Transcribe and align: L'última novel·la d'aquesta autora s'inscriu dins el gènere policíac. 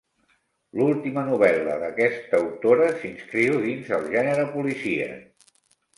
L'última 0.79 1.23
novel·la 1.27 1.75
d'aquesta 1.83 2.39
autora 2.45 2.89
s'inscriu 3.03 3.61
dins 3.67 3.95
el 3.99 4.09
gènere 4.15 4.51
policíac. 4.57 5.53